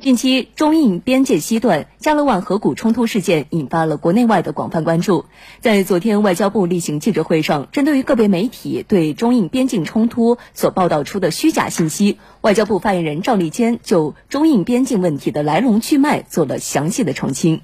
[0.00, 5.26] 近期，中印边界西段加勒万河谷冲突事件引发了国内外的广泛关注。
[5.60, 17.60] 在昨天外交部例行记者会上，针对于个别媒体对中印边境冲突所报道出的虚假信息，外交部发言人赵立坚就中印边境问题的来龙去脉做了详细的澄清。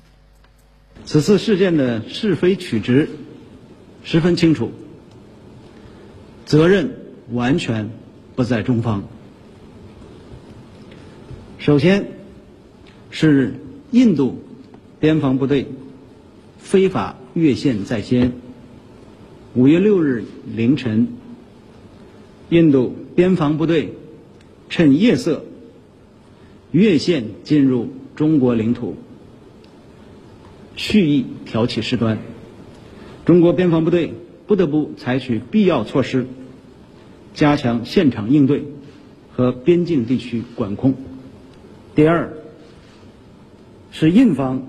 [1.07, 3.09] 此次事件的是非曲直
[4.05, 4.73] 十分清楚，
[6.45, 6.97] 责任
[7.33, 7.89] 完全
[8.35, 9.05] 不在中方。
[11.57, 12.16] 首先。
[13.11, 13.55] 是
[13.91, 14.43] 印度
[15.01, 15.67] 边防部队
[16.59, 18.33] 非法越线在先。
[19.55, 20.25] 五月六日
[20.55, 21.09] 凌晨，
[22.51, 23.95] 印度边防部队
[24.69, 25.45] 趁夜色
[26.73, 28.97] 越线进入中国领土，
[30.75, 32.19] 蓄意挑起事端。
[33.25, 34.13] 中国边防部队
[34.47, 36.27] 不得不采取必要措施，
[37.35, 38.65] 加强现场应对
[39.33, 40.95] 和边境地区管控。
[41.95, 42.33] 第二。
[43.99, 44.63] 是印方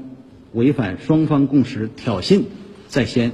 [0.54, 2.44] 违反双方共识，挑衅
[2.88, 3.34] 在先。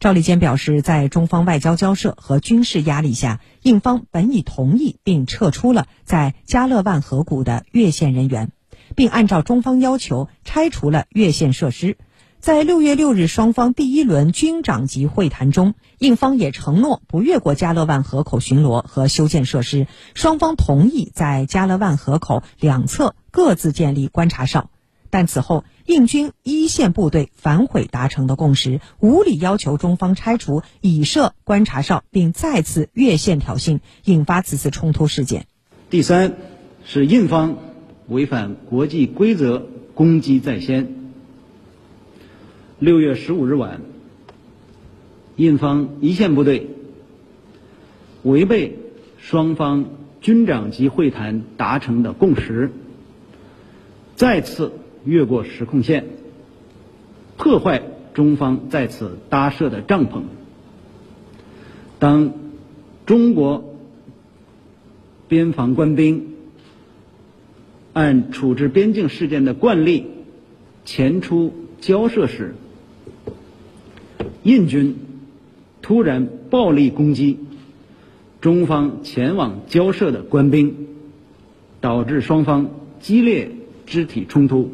[0.00, 8.52] 赵立坚表示，在中方外交交涉和军事压力下，印方本已同意并撤出了在加勒万河谷的越线人员，
[8.94, 11.98] 并按照中方要求拆除了越线设施。
[12.40, 24.70] 在六月六日双方第一轮军长级会谈中，印方也承诺不越过加勒万河口巡逻和修建设施，双方同意在加勒万河口两侧各自建立观察哨。
[25.10, 35.46] 但此后，印军一线部队反悔达成的共识，无理要求中方拆除已设观察哨，并再次越线挑衅，引发此次冲突事件。
[35.88, 36.34] 第三，
[36.84, 37.58] 是印方
[38.08, 40.94] 违反国际规则，攻击在先。
[42.78, 43.80] 六月十五日晚，
[45.36, 46.68] 印方一线部队
[48.22, 48.78] 违背
[49.18, 49.86] 双方
[50.20, 52.72] 军长级会谈达成的共识，
[54.16, 54.72] 再次。
[55.06, 56.04] 越过实控线，
[57.38, 60.22] 破坏中方在此搭设的帐篷。
[61.98, 62.32] 当
[63.06, 63.76] 中国
[65.28, 66.34] 边防官兵
[67.92, 70.06] 按处置边境事件的惯例
[70.84, 72.54] 前出交涉时，
[74.42, 74.96] 印军
[75.82, 77.38] 突然暴力攻击
[78.40, 80.88] 中方前往交涉的官兵，
[81.80, 83.52] 导致双方激烈
[83.86, 84.72] 肢体冲突。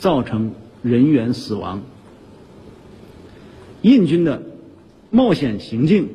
[0.00, 0.52] 造成
[0.82, 1.82] 人员死亡。
[3.82, 4.42] 印军的
[5.10, 6.08] 冒险行径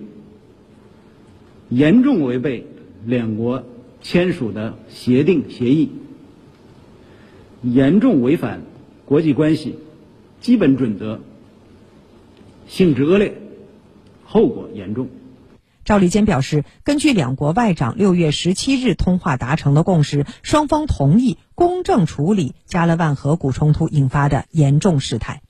[1.70, 2.68] 严重违背
[3.06, 3.64] 两国
[4.02, 5.90] 签署的协定协议，
[7.64, 8.62] 严重违反
[9.06, 9.76] 国际关系
[10.42, 11.20] 基本准则，
[12.68, 13.36] 性质恶劣，
[14.24, 15.08] 后果严重。
[15.86, 25.44] 赵立坚表示，根据两国外长六月十七日通话达成的共识，双方同意公正处理加勒万河谷冲突引发的严重事态。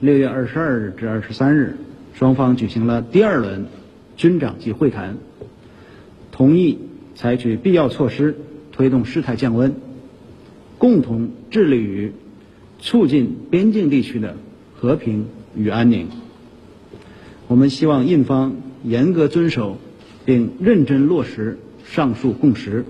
[0.00, 1.76] 六月二十二日至二十三日，
[2.14, 3.66] 双方举行了第二轮
[4.16, 5.18] 军长级会谈，
[6.30, 6.78] 同意
[7.14, 8.40] 采取必要措施
[8.72, 9.74] 推动事态降温，
[10.78, 12.14] 共同致力于
[12.80, 14.36] 促进边境地区的
[14.74, 16.08] 和平与安宁。
[17.46, 18.56] 我们希望印方。
[18.84, 19.78] 严格遵守
[20.24, 22.84] 并认真落实上述共识。